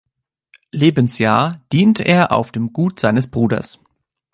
[0.71, 3.77] Lebensjahr diente er auf dem Gut seines Bruders.